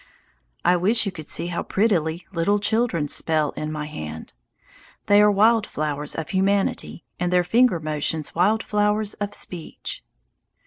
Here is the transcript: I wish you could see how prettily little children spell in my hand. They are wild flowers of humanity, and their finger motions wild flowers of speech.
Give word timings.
I 0.65 0.77
wish 0.77 1.05
you 1.05 1.11
could 1.11 1.27
see 1.27 1.45
how 1.53 1.61
prettily 1.61 2.25
little 2.33 2.57
children 2.57 3.07
spell 3.07 3.51
in 3.51 3.71
my 3.71 3.85
hand. 3.85 4.33
They 5.05 5.21
are 5.21 5.29
wild 5.29 5.67
flowers 5.67 6.15
of 6.15 6.29
humanity, 6.29 7.03
and 7.19 7.31
their 7.31 7.43
finger 7.43 7.79
motions 7.79 8.33
wild 8.33 8.63
flowers 8.63 9.13
of 9.13 9.35
speech. 9.35 10.03